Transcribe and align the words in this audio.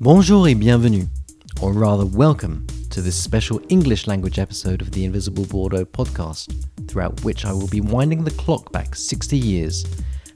Bonjour 0.00 0.46
et 0.46 0.54
bienvenue, 0.54 1.06
or 1.60 1.72
rather, 1.72 2.06
welcome 2.06 2.64
to 2.88 3.00
this 3.00 3.20
special 3.20 3.60
English 3.68 4.06
language 4.06 4.38
episode 4.38 4.80
of 4.80 4.92
the 4.92 5.04
Invisible 5.04 5.44
Bordeaux 5.44 5.84
podcast, 5.84 6.54
throughout 6.86 7.24
which 7.24 7.44
I 7.44 7.52
will 7.52 7.66
be 7.66 7.80
winding 7.80 8.22
the 8.22 8.30
clock 8.30 8.70
back 8.70 8.94
60 8.94 9.36
years 9.36 9.84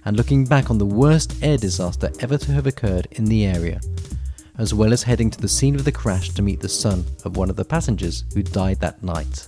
and 0.05 0.17
looking 0.17 0.45
back 0.45 0.69
on 0.69 0.79
the 0.79 0.85
worst 0.85 1.37
air 1.45 1.57
disaster 1.57 2.11
ever 2.19 2.39
to 2.39 2.51
have 2.51 2.67
occurred 2.67 3.07
in 3.13 3.25
the 3.25 3.47
area, 3.47 3.81
as 4.59 4.75
well 4.75 4.93
as 4.93 5.05
heading 5.05 5.31
to 5.31 5.41
the 5.41 5.47
scene 5.47 5.77
of 5.77 5.85
the 5.85 5.93
crash 5.93 6.31
to 6.31 6.43
meet 6.43 6.59
the 6.59 6.69
son 6.69 7.05
of 7.25 7.37
one 7.37 7.49
of 7.49 7.55
the 7.55 7.65
passengers 7.65 8.25
who 8.35 8.43
died 8.43 8.81
that 8.81 9.01
night. 9.05 9.47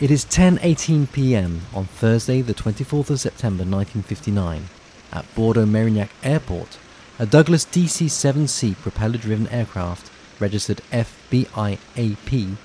It 0.00 0.10
is 0.10 0.24
10:18 0.24 1.12
p.m. 1.12 1.60
on 1.74 1.84
Thursday, 1.84 2.40
the 2.40 2.54
24th 2.54 3.10
of 3.10 3.20
September 3.20 3.64
1959, 3.64 4.70
at 5.12 5.34
Bordeaux 5.34 5.66
Merignac 5.66 6.08
Airport. 6.22 6.78
A 7.18 7.26
Douglas 7.26 7.66
DC-7C 7.66 8.76
propeller-driven 8.76 9.48
aircraft, 9.48 10.10
registered 10.40 10.80
FBIAP, 10.90 12.56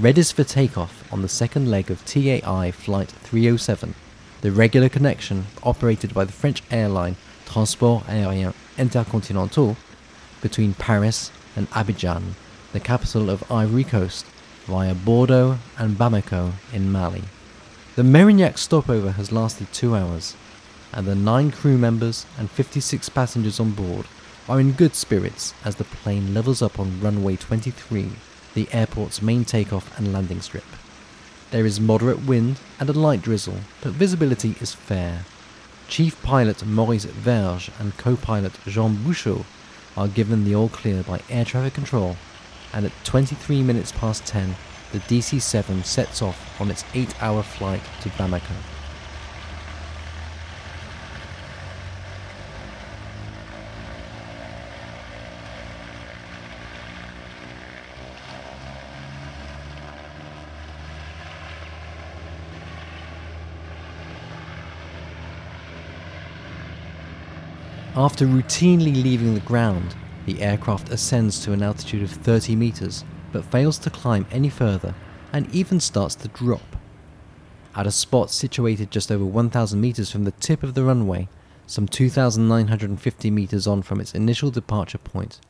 readies 0.00 0.32
for 0.32 0.42
takeoff 0.42 1.04
on 1.12 1.22
the 1.22 1.28
second 1.28 1.70
leg 1.70 1.92
of 1.92 2.04
TAI 2.04 2.72
Flight 2.72 3.12
307, 3.22 3.94
the 4.40 4.50
regular 4.50 4.88
connection 4.88 5.46
operated 5.62 6.12
by 6.12 6.24
the 6.24 6.32
French 6.32 6.60
airline 6.72 7.14
Transport 7.46 8.04
Aérien 8.06 8.52
Intercontinental 8.76 9.76
between 10.42 10.74
Paris 10.74 11.30
and 11.54 11.70
Abidjan, 11.70 12.32
the 12.72 12.80
capital 12.80 13.30
of 13.30 13.48
Ivory 13.48 13.84
Coast, 13.84 14.26
via 14.66 14.94
Bordeaux 14.94 15.58
and 15.78 15.96
Bamako 15.96 16.52
in 16.72 16.92
Mali. 16.92 17.24
The 17.96 18.02
Merignac 18.02 18.56
stopover 18.56 19.12
has 19.12 19.32
lasted 19.32 19.72
two 19.72 19.96
hours, 19.96 20.36
and 20.92 21.06
the 21.06 21.14
nine 21.14 21.50
crew 21.50 21.76
members 21.76 22.26
and 22.38 22.50
56 22.50 23.08
passengers 23.08 23.58
on 23.60 23.72
board 23.72 24.06
are 24.48 24.60
in 24.60 24.72
good 24.72 24.94
spirits 24.94 25.54
as 25.64 25.76
the 25.76 25.84
plane 25.84 26.34
levels 26.34 26.62
up 26.62 26.78
on 26.78 27.00
runway 27.00 27.36
23, 27.36 28.10
the 28.54 28.68
airport's 28.72 29.22
main 29.22 29.44
takeoff 29.44 29.96
and 29.98 30.12
landing 30.12 30.40
strip. 30.40 30.64
There 31.50 31.66
is 31.66 31.80
moderate 31.80 32.26
wind 32.26 32.60
and 32.78 32.88
a 32.88 32.92
light 32.92 33.22
drizzle, 33.22 33.58
but 33.80 33.92
visibility 33.92 34.54
is 34.60 34.72
fair. 34.72 35.24
Chief 35.88 36.20
pilot 36.22 36.64
Maurice 36.64 37.04
Verge 37.04 37.70
and 37.78 37.96
co-pilot 37.96 38.52
Jean 38.66 38.96
Bouchot 38.96 39.44
are 39.96 40.08
given 40.08 40.44
the 40.44 40.54
all 40.54 40.68
clear 40.68 41.02
by 41.02 41.20
air 41.28 41.44
traffic 41.44 41.74
control 41.74 42.16
and 42.72 42.86
at 42.86 42.92
23 43.04 43.62
minutes 43.62 43.92
past 43.92 44.26
10, 44.26 44.54
the 44.92 44.98
DC 45.00 45.40
7 45.40 45.84
sets 45.84 46.22
off 46.22 46.60
on 46.60 46.70
its 46.70 46.84
8 46.94 47.22
hour 47.22 47.42
flight 47.42 47.82
to 48.02 48.08
Bamako. 48.10 48.56
After 67.96 68.24
routinely 68.24 69.02
leaving 69.02 69.34
the 69.34 69.40
ground, 69.40 69.94
the 70.32 70.42
aircraft 70.42 70.90
ascends 70.90 71.42
to 71.42 71.52
an 71.52 71.62
altitude 71.62 72.02
of 72.02 72.10
30 72.10 72.54
meters, 72.54 73.04
but 73.32 73.44
fails 73.44 73.78
to 73.78 73.90
climb 73.90 74.26
any 74.30 74.48
further 74.48 74.94
and 75.32 75.52
even 75.52 75.80
starts 75.80 76.14
to 76.14 76.28
drop. 76.28 76.76
At 77.74 77.86
a 77.86 77.90
spot 77.90 78.30
situated 78.30 78.92
just 78.92 79.10
over 79.10 79.24
1,000 79.24 79.80
meters 79.80 80.10
from 80.10 80.24
the 80.24 80.30
tip 80.32 80.62
of 80.62 80.74
the 80.74 80.84
runway, 80.84 81.28
some 81.66 81.88
2,950 81.88 83.30
meters 83.30 83.66
on 83.66 83.82
from 83.82 84.00
its 84.00 84.14
initial 84.14 84.50
departure 84.52 84.98
point, 84.98 85.40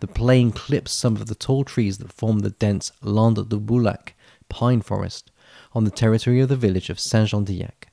the 0.00 0.06
plane 0.06 0.52
clips 0.52 0.92
some 0.92 1.16
of 1.16 1.26
the 1.26 1.34
tall 1.34 1.64
trees 1.64 1.98
that 1.98 2.12
form 2.12 2.40
the 2.40 2.50
dense 2.50 2.92
Landes 3.02 3.46
de 3.46 3.56
Boulac 3.56 4.12
pine 4.50 4.82
forest 4.82 5.30
on 5.72 5.84
the 5.84 5.90
territory 5.90 6.40
of 6.40 6.50
the 6.50 6.56
village 6.56 6.90
of 6.90 7.00
Saint 7.00 7.30
Jean 7.30 7.44
d'Illac. 7.44 7.88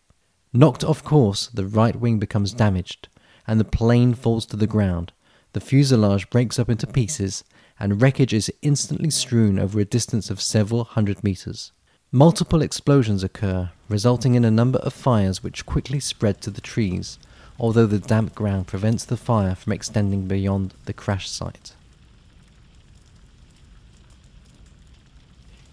Knocked 0.51 0.83
off 0.83 1.03
course, 1.03 1.47
the 1.47 1.65
right 1.65 1.95
wing 1.95 2.19
becomes 2.19 2.53
damaged, 2.53 3.07
and 3.47 3.57
the 3.57 3.65
plane 3.65 4.13
falls 4.13 4.45
to 4.47 4.57
the 4.57 4.67
ground, 4.67 5.13
the 5.55 5.61
fuselage 5.61 6.29
breaks 6.29 6.59
up 6.59 6.69
into 6.69 6.85
pieces, 6.85 7.45
and 7.79 8.01
wreckage 8.01 8.33
is 8.33 8.51
instantly 8.61 9.09
strewn 9.09 9.57
over 9.57 9.79
a 9.79 9.85
distance 9.85 10.29
of 10.29 10.41
several 10.41 10.83
hundred 10.83 11.23
meters. 11.23 11.71
Multiple 12.11 12.61
explosions 12.61 13.23
occur, 13.23 13.71
resulting 13.87 14.35
in 14.35 14.43
a 14.43 14.51
number 14.51 14.79
of 14.79 14.91
fires 14.91 15.41
which 15.41 15.65
quickly 15.65 16.01
spread 16.01 16.41
to 16.41 16.51
the 16.51 16.59
trees, 16.59 17.17
although 17.57 17.85
the 17.85 17.99
damp 17.99 18.35
ground 18.35 18.67
prevents 18.67 19.05
the 19.05 19.15
fire 19.15 19.55
from 19.55 19.71
extending 19.71 20.27
beyond 20.27 20.73
the 20.83 20.93
crash 20.93 21.29
site. 21.29 21.71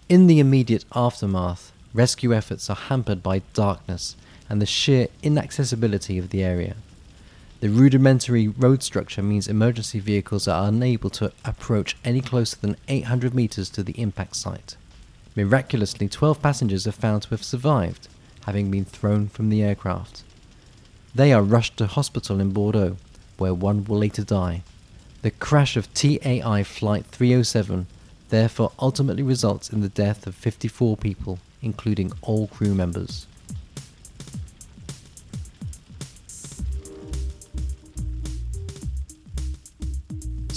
In 0.07 0.27
the 0.27 0.39
immediate 0.39 0.85
aftermath, 0.95 1.73
rescue 1.93 2.33
efforts 2.33 2.69
are 2.69 2.87
hampered 2.87 3.21
by 3.21 3.39
darkness 3.53 4.15
and 4.47 4.61
the 4.61 4.65
sheer 4.65 5.09
inaccessibility 5.21 6.17
of 6.17 6.29
the 6.29 6.41
area. 6.41 6.77
The 7.63 7.69
rudimentary 7.69 8.49
road 8.49 8.83
structure 8.83 9.23
means 9.23 9.47
emergency 9.47 10.01
vehicles 10.01 10.49
are 10.49 10.67
unable 10.67 11.09
to 11.11 11.31
approach 11.45 11.95
any 12.03 12.19
closer 12.19 12.57
than 12.57 12.75
800 12.89 13.33
meters 13.33 13.69
to 13.69 13.83
the 13.83 13.97
impact 14.01 14.35
site. 14.35 14.75
Miraculously, 15.33 16.09
12 16.09 16.41
passengers 16.41 16.85
are 16.87 16.91
found 16.91 17.21
to 17.21 17.29
have 17.29 17.41
survived, 17.41 18.09
having 18.45 18.69
been 18.69 18.83
thrown 18.83 19.29
from 19.29 19.47
the 19.47 19.63
aircraft. 19.63 20.23
They 21.15 21.31
are 21.31 21.41
rushed 21.41 21.77
to 21.77 21.87
hospital 21.87 22.41
in 22.41 22.51
Bordeaux, 22.51 22.97
where 23.37 23.53
one 23.53 23.85
will 23.85 23.99
later 23.99 24.25
die. 24.25 24.63
The 25.21 25.31
crash 25.31 25.77
of 25.77 25.93
TAI 25.93 26.63
Flight 26.63 27.05
307 27.05 27.87
therefore 28.27 28.73
ultimately 28.77 29.23
results 29.23 29.69
in 29.69 29.79
the 29.79 29.87
death 29.87 30.27
of 30.27 30.35
54 30.35 30.97
people, 30.97 31.39
including 31.61 32.11
all 32.23 32.47
crew 32.47 32.75
members. 32.75 33.25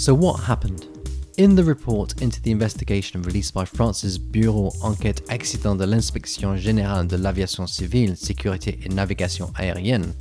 So, 0.07 0.13
what 0.13 0.39
happened? 0.39 0.87
In 1.35 1.53
the 1.53 1.65
report 1.65 2.21
into 2.21 2.41
the 2.41 2.51
investigation 2.51 3.21
released 3.23 3.53
by 3.53 3.65
France's 3.65 4.17
Bureau 4.17 4.71
Enquête 4.81 5.21
Accident 5.29 5.77
de 5.77 5.85
l'Inspection 5.85 6.55
Générale 6.55 7.09
de 7.09 7.17
l'Aviation 7.17 7.67
Civile, 7.67 8.15
Sécurité 8.15 8.79
et 8.85 8.87
Navigation 8.87 9.47
Aérienne, 9.59 10.13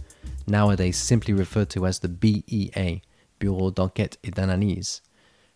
nowadays 0.49 0.97
simply 0.97 1.33
referred 1.33 1.71
to 1.71 1.87
as 1.87 2.01
the 2.01 2.09
BEA, 2.09 3.01
Bureau 3.39 3.71
d'Enquête 3.71 4.17
et 4.25 4.35
d'Analyse, 4.35 5.03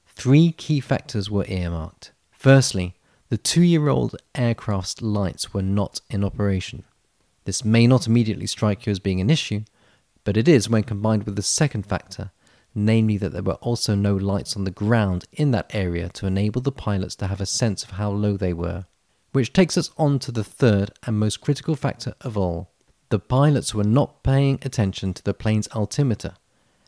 three 0.07 0.53
key 0.53 0.79
factors 0.79 1.29
were 1.29 1.45
earmarked. 1.49 2.13
Firstly, 2.31 2.95
the 3.31 3.37
two 3.37 3.65
year 3.65 3.89
old 3.89 4.15
aircraft's 4.37 5.03
lights 5.03 5.53
were 5.53 5.61
not 5.61 6.03
in 6.09 6.23
operation. 6.23 6.85
This 7.47 7.65
may 7.65 7.89
not 7.89 8.07
immediately 8.07 8.47
strike 8.47 8.87
you 8.87 8.93
as 8.93 9.01
being 9.01 9.21
an 9.21 9.29
issue, 9.29 9.63
but 10.23 10.37
it 10.37 10.47
is 10.47 10.71
when 10.71 10.85
combined 10.85 11.25
with 11.25 11.35
the 11.35 11.43
second 11.43 11.85
factor 11.85 12.31
namely 12.75 13.17
that 13.17 13.33
there 13.33 13.43
were 13.43 13.55
also 13.55 13.95
no 13.95 14.15
lights 14.15 14.57
on 14.57 14.65
the 14.65 14.71
ground 14.71 15.25
in 15.33 15.51
that 15.51 15.71
area 15.75 16.09
to 16.11 16.27
enable 16.27 16.61
the 16.61 16.73
pilots 16.73 17.17
to 17.17 17.27
have 17.27 17.41
a 17.41 17.47
sense 17.47 17.83
of 17.83 17.93
how 17.93 18.11
low 18.11 18.37
they 18.37 18.53
were. 18.53 18.87
Which 19.33 19.53
takes 19.53 19.79
us 19.79 19.91
on 19.97 20.19
to 20.21 20.33
the 20.33 20.45
third 20.45 20.91
and 21.05 21.19
most 21.19 21.41
critical 21.41 21.77
factor 21.77 22.15
of 22.21 22.37
all. 22.37 22.71
The 23.11 23.19
pilots 23.19 23.75
were 23.75 23.85
not 23.85 24.23
paying 24.23 24.59
attention 24.63 25.15
to 25.15 25.23
the 25.23 25.35
plane's 25.35 25.69
altimeter 25.69 26.35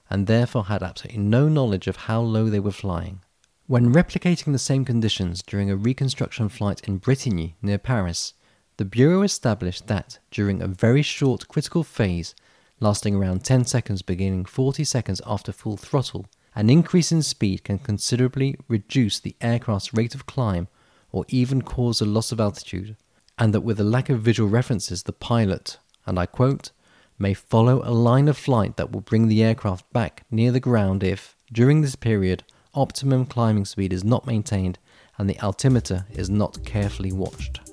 and 0.08 0.26
therefore 0.26 0.64
had 0.64 0.82
absolutely 0.82 1.22
no 1.22 1.48
knowledge 1.48 1.86
of 1.86 1.96
how 1.96 2.20
low 2.20 2.50
they 2.50 2.60
were 2.60 2.70
flying. 2.70 3.20
When 3.66 3.94
replicating 3.94 4.52
the 4.52 4.58
same 4.58 4.84
conditions 4.84 5.42
during 5.42 5.70
a 5.70 5.76
reconstruction 5.76 6.48
flight 6.50 6.82
in 6.86 7.00
Brétigny 7.00 7.54
near 7.62 7.78
Paris, 7.78 8.34
the 8.76 8.84
Bureau 8.84 9.22
established 9.22 9.86
that 9.86 10.18
during 10.30 10.60
a 10.60 10.66
very 10.66 11.02
short 11.02 11.48
critical 11.48 11.82
phase, 11.82 12.34
lasting 12.82 13.14
around 13.14 13.44
10 13.44 13.64
seconds 13.64 14.02
beginning 14.02 14.44
40 14.44 14.84
seconds 14.84 15.20
after 15.24 15.52
full 15.52 15.76
throttle, 15.76 16.26
an 16.54 16.68
increase 16.68 17.12
in 17.12 17.22
speed 17.22 17.64
can 17.64 17.78
considerably 17.78 18.56
reduce 18.68 19.20
the 19.20 19.36
aircraft's 19.40 19.94
rate 19.94 20.14
of 20.14 20.26
climb 20.26 20.68
or 21.12 21.24
even 21.28 21.62
cause 21.62 22.00
a 22.00 22.04
loss 22.04 22.32
of 22.32 22.40
altitude, 22.40 22.96
and 23.38 23.54
that 23.54 23.60
with 23.60 23.78
a 23.78 23.84
lack 23.84 24.08
of 24.08 24.20
visual 24.20 24.48
references, 24.48 25.04
the 25.04 25.12
pilot, 25.12 25.78
and 26.06 26.18
I 26.18 26.26
quote, 26.26 26.72
may 27.18 27.34
follow 27.34 27.82
a 27.84 27.92
line 27.94 28.28
of 28.28 28.36
flight 28.36 28.76
that 28.76 28.90
will 28.90 29.00
bring 29.00 29.28
the 29.28 29.42
aircraft 29.42 29.90
back 29.92 30.24
near 30.30 30.50
the 30.50 30.60
ground 30.60 31.04
if, 31.04 31.36
during 31.52 31.82
this 31.82 31.94
period, 31.94 32.42
optimum 32.74 33.26
climbing 33.26 33.64
speed 33.64 33.92
is 33.92 34.02
not 34.02 34.26
maintained 34.26 34.78
and 35.18 35.30
the 35.30 35.38
altimeter 35.40 36.06
is 36.10 36.28
not 36.28 36.64
carefully 36.64 37.12
watched. 37.12 37.71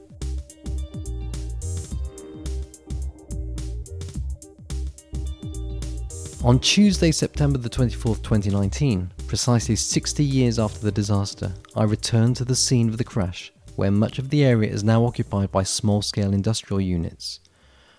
On 6.41 6.57
Tuesday, 6.57 7.11
September 7.11 7.57
the 7.57 7.69
24th, 7.69 8.23
2019, 8.23 9.11
precisely 9.27 9.75
60 9.75 10.23
years 10.23 10.57
after 10.57 10.79
the 10.79 10.91
disaster, 10.91 11.53
I 11.75 11.83
returned 11.83 12.37
to 12.37 12.45
the 12.45 12.55
scene 12.55 12.87
of 12.87 12.97
the 12.97 13.03
crash, 13.03 13.51
where 13.75 13.91
much 13.91 14.19
of 14.19 14.29
the 14.29 14.45
area 14.45 14.71
is 14.71 14.81
now 14.81 15.03
occupied 15.03 15.51
by 15.51 15.63
small 15.63 16.01
scale 16.01 16.31
industrial 16.33 16.79
units. 16.79 17.41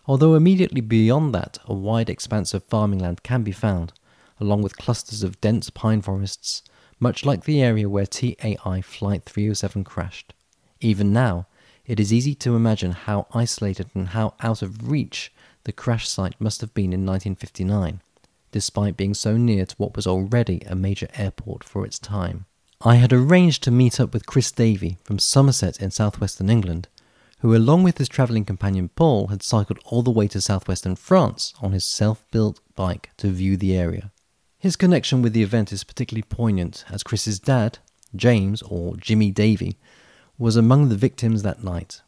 Although 0.06 0.36
immediately 0.36 0.80
beyond 0.80 1.34
that, 1.34 1.58
a 1.66 1.74
wide 1.74 2.08
expanse 2.08 2.54
of 2.54 2.64
farming 2.64 3.00
land 3.00 3.22
can 3.22 3.42
be 3.42 3.52
found, 3.52 3.92
along 4.40 4.62
with 4.62 4.78
clusters 4.78 5.22
of 5.22 5.42
dense 5.42 5.68
pine 5.68 6.00
forests, 6.00 6.62
much 6.98 7.26
like 7.26 7.44
the 7.44 7.62
area 7.62 7.90
where 7.90 8.06
TAI 8.06 8.80
Flight 8.80 9.24
307 9.24 9.84
crashed. 9.84 10.32
Even 10.80 11.12
now, 11.12 11.46
it 11.84 12.00
is 12.00 12.10
easy 12.10 12.34
to 12.36 12.56
imagine 12.56 12.92
how 12.92 13.26
isolated 13.34 13.90
and 13.92 14.08
how 14.08 14.32
out 14.40 14.62
of 14.62 14.90
reach 14.90 15.30
the 15.64 15.72
crash 15.72 16.08
site 16.08 16.40
must 16.40 16.62
have 16.62 16.72
been 16.72 16.94
in 16.94 17.04
1959 17.04 18.00
despite 18.52 18.96
being 18.96 19.14
so 19.14 19.36
near 19.36 19.66
to 19.66 19.74
what 19.76 19.96
was 19.96 20.06
already 20.06 20.60
a 20.66 20.74
major 20.74 21.08
airport 21.14 21.64
for 21.64 21.84
its 21.84 21.98
time. 21.98 22.46
I 22.82 22.96
had 22.96 23.12
arranged 23.12 23.62
to 23.64 23.70
meet 23.70 24.00
up 24.00 24.14
with 24.14 24.26
Chris 24.26 24.50
Davey 24.50 24.98
from 25.04 25.18
Somerset 25.18 25.80
in 25.82 25.90
southwestern 25.90 26.48
England, 26.48 26.88
who, 27.40 27.54
along 27.54 27.82
with 27.82 27.98
his 27.98 28.08
travelling 28.08 28.44
companion 28.44 28.88
Paul, 28.88 29.28
had 29.28 29.42
cycled 29.42 29.78
all 29.84 30.02
the 30.02 30.10
way 30.10 30.28
to 30.28 30.40
southwestern 30.40 30.96
France 30.96 31.52
on 31.60 31.72
his 31.72 31.84
self 31.84 32.24
built 32.30 32.60
bike 32.74 33.10
to 33.18 33.28
view 33.28 33.56
the 33.56 33.76
area. 33.76 34.10
His 34.58 34.76
connection 34.76 35.22
with 35.22 35.32
the 35.32 35.42
event 35.42 35.72
is 35.72 35.84
particularly 35.84 36.22
poignant 36.22 36.84
as 36.90 37.02
Chris's 37.02 37.38
dad, 37.38 37.78
James, 38.14 38.62
or 38.62 38.96
Jimmy 38.96 39.30
Davey, 39.30 39.78
was 40.38 40.56
among 40.56 40.88
the 40.88 40.96
victims 40.96 41.42
that 41.42 41.64
night. 41.64 42.02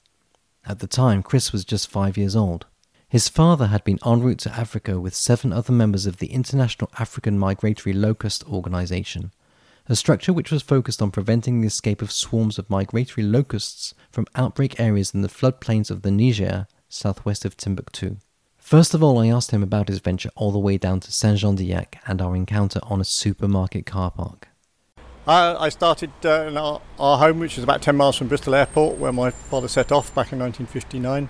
At 0.67 0.79
the 0.79 0.87
time, 0.87 1.23
Chris 1.23 1.53
was 1.53 1.65
just 1.65 1.91
five 1.91 2.17
years 2.17 2.37
old. 2.37 2.67
His 3.13 3.29
father 3.29 3.67
had 3.67 3.85
been 3.85 3.99
en 4.07 4.23
route 4.23 4.39
to 4.39 4.55
Africa 4.55 4.99
with 4.99 5.15
seven 5.15 5.53
other 5.53 5.71
members 5.71 6.07
of 6.07 6.17
the 6.17 6.29
International 6.29 6.91
African 6.99 7.39
Migratory 7.39 7.93
Locust 7.93 8.43
Organization, 8.49 9.33
a 9.87 9.95
structure 9.95 10.33
which 10.33 10.51
was 10.51 10.63
focused 10.63 11.03
on 11.03 11.11
preventing 11.11 11.61
the 11.61 11.67
escape 11.67 12.01
of 12.01 12.11
swarms 12.11 12.59
of 12.59 12.71
migratory 12.71 13.27
locusts 13.27 13.93
from 14.11 14.27
outbreak 14.35 14.81
areas 14.81 15.13
in 15.13 15.21
the 15.21 15.29
floodplains 15.29 15.91
of 15.91 16.01
the 16.01 16.11
Niger, 16.11 16.67
southwest 16.89 17.45
of 17.45 17.55
Timbuktu. 17.55 18.17
First 18.57 18.95
of 18.95 19.03
all, 19.03 19.19
I 19.19 19.27
asked 19.27 19.51
him 19.51 19.63
about 19.63 19.89
his 19.89 19.99
venture 19.99 20.31
all 20.35 20.51
the 20.51 20.59
way 20.59 20.79
down 20.79 21.01
to 21.01 21.13
Saint 21.13 21.37
Jean 21.37 21.55
d'Illac 21.55 21.99
and 22.07 22.23
our 22.23 22.35
encounter 22.35 22.81
on 22.85 22.99
a 22.99 23.05
supermarket 23.05 23.85
car 23.85 24.11
park. 24.11 24.49
I 25.27 25.69
started 25.69 26.11
uh, 26.25 26.47
in 26.49 26.57
our, 26.57 26.81
our, 26.99 27.19
home, 27.19 27.41
which 27.41 27.59
is 27.59 27.63
about 27.63 27.83
10 27.83 27.95
miles 27.95 28.17
from 28.17 28.29
Bristol 28.29 28.55
Airport, 28.55 28.97
where 28.97 29.13
my 29.13 29.31
father 29.31 29.69
set 29.69 29.93
off 29.93 30.07
back 30.15 30.33
in 30.33 30.39
1959 30.39 31.29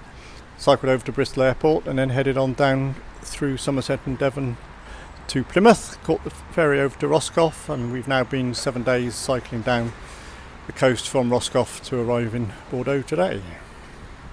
cycled 0.62 0.88
over 0.88 1.05
to 1.05 1.11
Bristol 1.11 1.43
Airport 1.43 1.88
and 1.88 1.99
then 1.99 2.11
headed 2.11 2.38
on 2.38 2.53
down 2.55 2.94
through 3.20 3.56
Somerset 3.56 3.99
and 4.06 4.17
Devon 4.17 4.56
to 5.26 5.43
Plymouth, 5.43 5.99
caught 6.05 6.23
the 6.23 6.31
ferry 6.31 6.79
over 6.79 6.97
to 7.00 7.09
Roscoff, 7.09 7.69
and 7.69 7.93
we've 7.93 8.06
now 8.06 8.23
been 8.23 8.55
seven 8.55 8.85
days 8.85 9.17
cycling 9.17 9.62
down 9.62 9.93
the 10.69 10.73
coast 10.73 11.09
from 11.09 11.31
Roscoff 11.31 11.82
to 11.87 11.99
arrive 11.99 12.32
in 12.37 12.53
Bordeaux 12.70 13.03
today. 13.03 13.43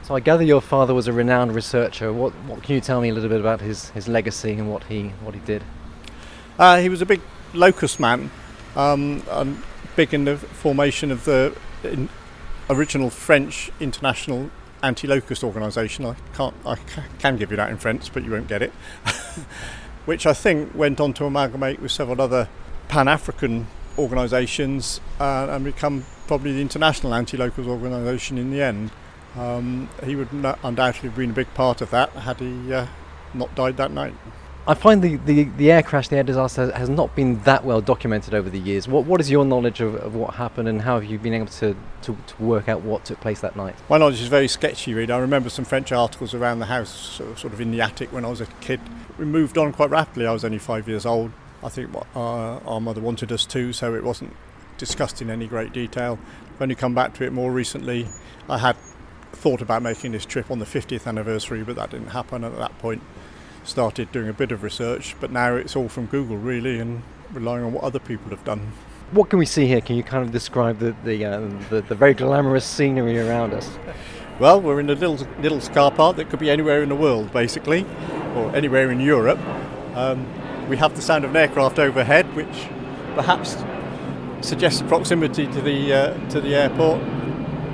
So 0.04 0.14
I 0.14 0.20
gather 0.20 0.44
your 0.44 0.62
father 0.62 0.94
was 0.94 1.08
a 1.08 1.14
renowned 1.14 1.56
researcher. 1.56 2.14
What, 2.14 2.34
what 2.46 2.62
can 2.62 2.76
you 2.76 2.82
tell 2.82 3.02
me 3.02 3.10
a 3.10 3.14
little 3.14 3.30
bit 3.30 3.40
about 3.40 3.62
his, 3.62 3.90
his 3.90 4.08
legacy 4.08 4.52
and 4.52 4.72
what 4.72 4.84
he 4.84 5.08
what 5.24 5.34
he 5.34 5.40
did? 5.40 5.64
Uh, 6.60 6.78
he 6.78 6.90
was 6.90 7.02
a 7.02 7.08
big 7.08 7.22
locust 7.56 8.00
man, 8.00 8.30
um, 8.76 9.24
and 9.32 9.64
big 9.96 10.14
in 10.14 10.26
the 10.26 10.38
formation 10.38 11.10
of 11.10 11.26
the 11.26 11.56
original 12.70 13.10
French 13.10 13.72
international 13.80 14.52
anti-locust 14.84 15.44
organisation. 15.44 16.06
I 16.06 16.16
can't, 16.34 16.56
I 16.66 16.76
can 17.20 17.38
give 17.38 17.52
you 17.52 17.58
that 17.58 17.70
in 17.70 17.78
French, 17.78 18.14
but 18.14 18.24
you 18.24 18.32
won't 18.32 18.48
get 18.48 18.62
it. 18.62 18.72
Which 20.06 20.26
I 20.26 20.34
think 20.34 20.74
went 20.74 21.00
on 21.00 21.14
to 21.14 21.26
amalgamate 21.26 21.82
with 21.82 21.92
several 21.92 22.22
other 22.22 22.50
Pan-African 22.88 23.68
organisations 23.98 25.02
uh, 25.20 25.48
and 25.50 25.64
become 25.64 26.06
probably 26.28 26.54
the 26.54 26.62
international 26.62 27.14
anti-locust 27.14 27.68
organisation 27.68 28.38
in 28.38 28.52
the 28.52 28.62
end. 28.62 28.92
Um, 29.36 29.90
he 30.04 30.16
would 30.16 30.30
undoubtedly 30.64 31.10
have 31.10 31.18
been 31.18 31.32
a 31.32 31.34
big 31.34 31.54
part 31.54 31.82
of 31.82 31.92
that 31.92 32.10
had 32.12 32.40
he 32.40 32.74
uh, 32.74 32.88
not 33.34 33.54
died 33.56 33.78
that 33.78 33.92
night. 33.92 34.16
I 34.68 34.74
find 34.76 35.02
the, 35.02 35.16
the, 35.16 35.46
the 35.46 35.72
air 35.72 35.82
crash, 35.82 36.10
the 36.10 36.18
air 36.18 36.24
disaster, 36.24 36.72
has 36.76 36.90
not 36.90 37.16
been 37.16 37.42
that 37.44 37.64
well 37.66 37.82
documented 37.82 38.34
over 38.34 38.50
the 38.50 38.60
years. 38.60 38.88
What 38.88 39.06
what 39.06 39.20
is 39.20 39.32
your 39.32 39.46
knowledge 39.46 39.82
of, 39.82 39.96
of 39.96 40.16
what 40.16 40.36
happened, 40.36 40.68
and 40.68 40.82
how 40.82 41.00
have 41.00 41.10
you 41.10 41.18
been 41.18 41.34
able 41.34 41.48
to, 41.48 41.76
to, 42.04 42.18
to, 42.28 42.44
work 42.44 42.70
out 42.70 42.82
what 42.82 43.06
took 43.06 43.20
place 43.20 43.40
that 43.42 43.56
night? 43.56 43.76
My 43.90 43.98
knowledge 43.98 44.22
is 44.22 44.28
very 44.28 44.48
sketchy, 44.48 44.94
really. 44.94 45.12
I 45.12 45.18
remember 45.18 45.50
some 45.50 45.66
French 45.66 45.92
articles 45.92 46.34
around 46.34 46.60
the 46.60 46.68
house, 46.68 46.90
sort 46.92 47.46
of 47.46 47.60
in 47.60 47.72
the 47.72 47.82
attic 47.82 48.12
when 48.14 48.26
I 48.26 48.30
was 48.30 48.42
a 48.42 48.46
kid. 48.62 48.80
We 49.18 49.26
moved 49.26 49.58
on 49.58 49.74
quite 49.74 49.90
rapidly. 49.90 50.28
I 50.28 50.34
was 50.34 50.46
only 50.46 50.60
five 50.60 50.88
years 50.88 51.06
old. 51.06 51.32
I 51.64 51.70
think 51.70 51.90
uh, 52.16 52.20
our 52.20 52.80
mother 52.80 53.02
wanted 53.02 53.32
us 53.32 53.46
to, 53.48 53.74
so 53.74 53.96
it 53.96 54.04
wasn't 54.04 54.36
discussed 54.78 55.22
in 55.22 55.30
any 55.30 55.48
great 55.48 55.74
detail. 55.74 56.20
I've 56.56 56.62
only 56.62 56.76
come 56.76 56.94
back 56.94 57.16
to 57.16 57.24
it 57.24 57.34
more 57.34 57.52
recently. 57.52 58.08
I 58.48 58.60
had 58.60 58.78
thought 59.32 59.62
about 59.62 59.82
making 59.82 60.12
this 60.12 60.26
trip 60.26 60.52
on 60.52 60.60
the 60.60 60.66
50th 60.66 61.08
anniversary, 61.08 61.64
but 61.64 61.76
that 61.76 61.90
didn't 61.90 62.10
happen 62.10 62.44
at 62.44 62.56
that 62.58 62.78
point 62.80 63.02
started 63.64 64.12
doing 64.12 64.30
a 64.30 64.34
bit 64.34 64.52
of 64.52 64.64
research, 64.64 65.16
but 65.20 65.32
now 65.32 65.56
it's 65.56 65.76
all 65.76 65.90
from 65.90 66.06
Google 66.08 66.38
really 66.38 66.80
and 66.80 67.04
relying 67.34 67.64
on 67.64 67.74
what 67.74 67.84
other 67.84 68.00
people 68.00 68.30
have 68.30 68.44
done. 68.44 68.72
What 69.12 69.30
can 69.30 69.40
we 69.40 69.46
see 69.46 69.66
here? 69.66 69.82
Can 69.82 69.96
you 69.96 70.04
kind 70.04 70.24
of 70.24 70.32
describe 70.32 70.80
the 70.80 70.96
the, 71.04 71.26
uh, 71.26 71.40
the, 71.70 71.82
the, 71.82 71.96
very 71.96 72.14
glamorous 72.14 72.66
scenery 72.66 73.20
around 73.20 73.54
us? 73.54 73.70
Well, 74.40 74.62
we're 74.62 74.80
in 74.80 74.90
a 74.90 74.94
little 74.94 75.28
little 75.42 75.60
car 75.74 75.92
park 75.92 76.18
that 76.18 76.30
could 76.30 76.40
be 76.40 76.50
anywhere 76.50 76.84
in 76.84 76.90
the 76.90 76.96
world, 76.96 77.34
basically, 77.34 77.86
or 78.36 78.56
anywhere 78.56 78.92
in 78.92 79.00
Europe. 79.00 79.40
Um, 79.96 80.28
we 80.70 80.78
have 80.78 80.96
the 80.96 81.02
sound 81.02 81.26
of 81.26 81.32
an 81.32 81.38
aircraft 81.38 81.80
overhead, 81.80 82.34
which 82.36 82.68
perhaps 83.16 83.58
suggests 84.42 84.82
proximity 84.84 85.48
to 85.48 85.62
the 85.62 85.94
uh, 85.94 86.30
to 86.30 86.40
the 86.40 86.56
airport. 86.56 87.02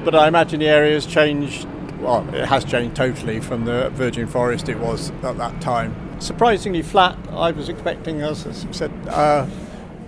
But 0.05 0.15
I 0.15 0.27
imagine 0.27 0.59
the 0.59 0.69
area 0.69 0.93
has 0.93 1.05
changed 1.05 1.67
well, 1.99 2.27
it 2.33 2.45
has 2.45 2.63
changed 2.63 2.95
totally 2.95 3.39
from 3.39 3.65
the 3.65 3.89
virgin 3.91 4.27
forest 4.27 4.69
it 4.69 4.79
was 4.79 5.11
at 5.23 5.37
that 5.37 5.61
time. 5.61 5.95
Surprisingly 6.19 6.81
flat. 6.81 7.17
I 7.29 7.51
was 7.51 7.69
expecting, 7.69 8.21
as 8.21 8.45
I 8.45 8.71
said, 8.71 8.91
uh, 9.07 9.47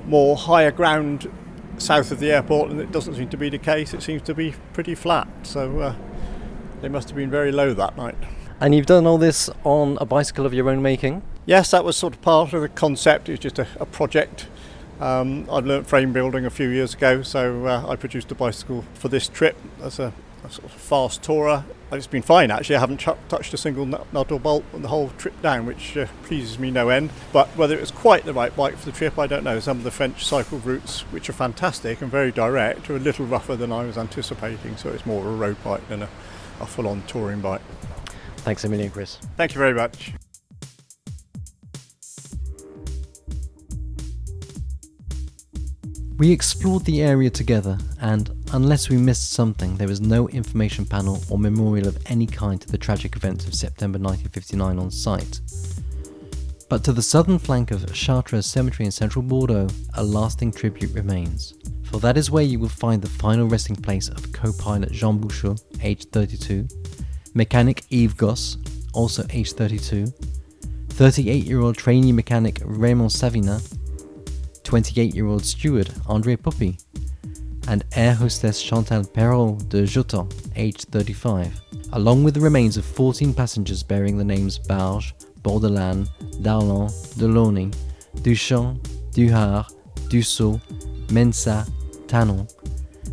more 0.06 0.36
higher 0.36 0.72
ground 0.72 1.32
south 1.78 2.12
of 2.12 2.20
the 2.20 2.32
airport, 2.32 2.72
and 2.72 2.80
it 2.80 2.92
doesn't 2.92 3.16
seem 3.16 3.30
to 3.30 3.38
be 3.38 3.50
the 3.50 3.58
case. 3.58 3.94
It 3.94 4.02
seems 4.02 4.22
to 4.24 4.34
be 4.34 4.56
pretty 4.74 4.96
flat. 4.96 5.28
So 5.44 5.80
uh, 5.80 5.96
they 6.82 6.90
must 6.90 7.10
have 7.10 7.16
been 7.16 7.30
very 7.30 7.52
low 7.52 7.74
that 7.74 7.98
night. 7.98 8.18
And 8.60 8.74
you've 8.74 8.86
done 8.86 9.06
all 9.06 9.18
this 9.18 9.50
on 9.64 9.98
a 10.02 10.06
bicycle 10.06 10.46
of 10.46 10.54
your 10.54 10.70
own 10.70 10.82
making? 10.82 11.22
Yes, 11.46 11.72
that 11.72 11.84
was 11.84 11.96
sort 11.96 12.16
of 12.16 12.22
part 12.22 12.54
of 12.54 12.62
the 12.62 12.70
concept. 12.70 13.30
It 13.30 13.34
was 13.34 13.40
just 13.40 13.60
a, 13.60 13.68
a 13.80 13.86
project. 13.86 14.48
Um, 15.00 15.48
I'd 15.52 15.66
learnt 15.66 15.88
frame 15.88 16.12
building 16.12 16.46
a 16.46 16.50
few 16.50 16.70
years 16.70 16.96
ago, 16.96 17.22
so 17.22 17.68
uh, 17.68 17.86
I 17.88 17.96
produced 17.96 18.32
a 18.32 18.36
bicycle 18.36 18.84
for 18.96 19.10
this 19.10 19.28
trip 19.28 19.56
as 19.82 20.00
a 20.00 20.12
a 20.48 20.52
sort 20.52 20.66
of 20.66 20.72
fast 20.72 21.22
tourer. 21.22 21.64
It's 21.92 22.08
been 22.08 22.22
fine 22.22 22.52
actually. 22.52 22.78
I 22.78 22.80
haven't 22.80 23.00
ch- 23.00 23.30
touched 23.30 23.54
a 23.54 23.58
single 23.58 23.86
nut 23.86 24.32
or 24.32 24.40
bolt 24.40 24.64
on 24.74 24.82
the 24.82 24.88
whole 24.88 25.10
trip 25.18 25.40
down, 25.42 25.66
which 25.66 25.96
uh, 25.96 26.08
pleases 26.24 26.60
me 26.60 26.72
no 26.72 26.90
end. 26.90 27.12
But 27.32 27.48
whether 27.50 27.76
it 27.76 27.82
was 27.82 27.92
quite 27.92 28.26
the 28.26 28.34
right 28.34 28.56
bike 28.56 28.76
for 28.76 28.86
the 28.86 28.92
trip, 28.92 29.18
I 29.20 29.28
don't 29.28 29.44
know. 29.44 29.60
Some 29.60 29.78
of 29.78 29.84
the 29.84 29.92
French 29.92 30.26
cycle 30.26 30.60
routes, 30.60 31.02
which 31.12 31.30
are 31.30 31.34
fantastic 31.34 32.02
and 32.02 32.12
very 32.12 32.32
direct, 32.32 32.90
are 32.90 32.96
a 32.96 33.00
little 33.00 33.26
rougher 33.26 33.56
than 33.56 33.72
I 33.72 33.84
was 33.86 33.98
anticipating. 33.98 34.76
So 34.78 34.90
it's 34.90 35.06
more 35.06 35.20
of 35.20 35.28
a 35.28 35.36
road 35.36 35.58
bike 35.64 35.88
than 35.90 36.04
a, 36.04 36.10
a 36.60 36.66
full-on 36.66 37.04
touring 37.04 37.42
bike. 37.42 37.62
Thanks 38.38 38.64
a 38.64 38.70
million, 38.70 38.90
Chris. 38.90 39.18
Thank 39.36 39.54
you 39.54 39.60
very 39.60 39.74
much. 39.74 40.14
We 46.18 46.32
explored 46.32 46.86
the 46.86 47.04
area 47.04 47.30
together, 47.30 47.78
and 48.02 48.37
unless 48.54 48.90
we 48.90 48.98
missed 48.98 49.32
something, 49.32 49.76
there 49.78 49.88
was 49.88 50.02
no 50.02 50.28
information 50.30 50.86
panel 50.86 51.22
or 51.30 51.38
memorial 51.38 51.88
of 51.88 51.98
any 52.08 52.26
kind 52.26 52.60
to 52.62 52.68
the 52.68 52.78
tragic 52.78 53.16
events 53.16 53.46
of 53.46 53.56
September 53.56 54.00
1959 54.00 54.80
on 54.80 54.92
site. 54.92 55.40
But 56.70 56.84
to 56.84 56.92
the 56.92 57.02
southern 57.02 57.40
flank 57.40 57.72
of 57.72 57.96
Chartreuse 57.96 58.46
Cemetery 58.46 58.86
in 58.86 58.92
central 58.92 59.24
Bordeaux, 59.24 59.68
a 59.94 60.04
lasting 60.04 60.52
tribute 60.52 60.94
remains. 60.94 61.54
For 61.84 62.00
that 62.00 62.18
is 62.18 62.30
where 62.30 62.44
you 62.44 62.60
will 62.60 62.68
find 62.68 63.02
the 63.02 63.10
final 63.10 63.48
resting 63.48 63.76
place 63.76 64.10
of 64.10 64.32
co 64.34 64.52
pilot 64.52 64.92
Jean 64.92 65.20
Bouchot, 65.20 65.64
aged 65.82 66.12
32, 66.12 66.68
mechanic 67.34 67.86
Yves 67.90 68.14
Gosse, 68.16 68.58
also 68.94 69.26
aged 69.30 69.56
32, 69.56 70.08
38 70.90 71.46
year 71.46 71.62
old 71.62 71.78
trainee 71.78 72.12
mechanic 72.12 72.60
Raymond 72.66 73.12
Savina, 73.12 73.62
28 74.64 75.16
year 75.16 75.28
old 75.28 75.46
steward 75.46 75.90
Andre 76.08 76.36
Poppy, 76.36 76.78
and 77.68 77.84
air 77.96 78.14
hostess 78.14 78.62
Chantal 78.62 79.04
Perrault 79.04 79.70
de 79.70 79.84
Joton, 79.84 80.32
aged 80.56 80.88
35, 80.90 81.60
along 81.94 82.24
with 82.24 82.34
the 82.34 82.40
remains 82.40 82.78
of 82.78 82.86
14 82.86 83.34
passengers 83.34 83.84
bearing 83.84 84.18
the 84.18 84.24
names 84.24 84.58
Barge, 84.58 85.14
Bordelin, 85.42 86.08
Darlan, 86.42 86.90
Delaunay, 87.18 87.74
Duchamp, 88.18 88.80
Duhart, 89.12 89.72
Dussault, 90.10 90.62
Mensah, 91.08 91.70
Tanon, 92.08 92.52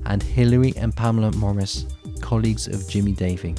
and 0.06 0.22
Hilary 0.22 0.72
and 0.76 0.94
Pamela 0.96 1.32
Morris, 1.32 1.86
colleagues 2.20 2.66
of 2.68 2.88
Jimmy 2.88 3.12
Davey. 3.12 3.54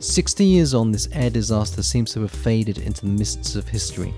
60 0.00 0.44
years 0.44 0.74
on, 0.74 0.90
this 0.90 1.08
air 1.12 1.30
disaster 1.30 1.82
seems 1.82 2.12
to 2.12 2.20
have 2.22 2.30
faded 2.30 2.78
into 2.78 3.02
the 3.02 3.12
mists 3.12 3.56
of 3.56 3.68
history, 3.68 4.14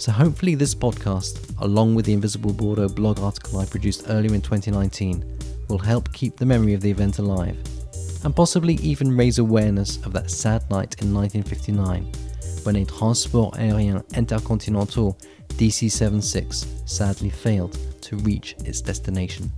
So 0.00 0.12
hopefully, 0.12 0.54
this 0.54 0.74
podcast, 0.74 1.54
along 1.60 1.94
with 1.94 2.06
the 2.06 2.14
Invisible 2.14 2.54
Bordeaux 2.54 2.88
blog 2.88 3.20
article 3.20 3.58
I 3.58 3.66
produced 3.66 4.04
earlier 4.08 4.34
in 4.34 4.40
2019, 4.40 5.22
will 5.68 5.76
help 5.76 6.10
keep 6.14 6.38
the 6.38 6.46
memory 6.46 6.72
of 6.72 6.80
the 6.80 6.90
event 6.90 7.18
alive, 7.18 7.58
and 8.24 8.34
possibly 8.34 8.76
even 8.76 9.14
raise 9.14 9.38
awareness 9.38 9.98
of 10.06 10.14
that 10.14 10.30
sad 10.30 10.62
night 10.70 10.96
in 11.02 11.12
1959 11.12 12.10
when 12.62 12.76
a 12.76 12.84
Transport 12.86 13.56
Aérien 13.56 14.02
Intercontinental 14.16 15.18
DC 15.48 15.90
76 15.90 16.66
sadly 16.86 17.28
failed 17.28 17.76
to 18.00 18.16
reach 18.16 18.56
its 18.64 18.80
destination. 18.80 19.52